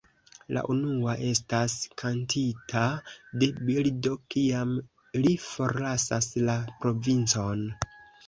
La 0.55 0.61
unua 0.75 1.13
estas 1.31 1.73
kantita 2.01 2.85
de 3.43 3.49
Bildo 3.67 4.15
kiam 4.35 4.73
li 5.25 5.33
forlasas 5.49 6.31
La 6.49 6.57
Provincon. 6.81 7.63